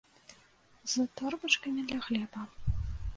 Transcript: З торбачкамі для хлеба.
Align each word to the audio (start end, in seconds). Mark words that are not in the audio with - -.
З 0.93 1.05
торбачкамі 1.21 1.83
для 1.91 1.99
хлеба. 2.07 2.43